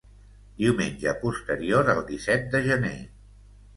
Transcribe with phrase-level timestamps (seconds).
[0.61, 2.95] Diumenge posterior al disset de gener.